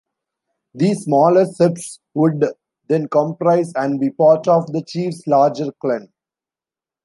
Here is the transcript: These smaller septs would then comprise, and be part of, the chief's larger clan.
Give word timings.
These 0.73 1.03
smaller 1.03 1.45
septs 1.45 1.99
would 2.15 2.43
then 2.87 3.07
comprise, 3.09 3.71
and 3.75 3.99
be 3.99 4.09
part 4.09 4.47
of, 4.47 4.65
the 4.71 4.81
chief's 4.81 5.27
larger 5.27 5.71
clan. 5.79 6.11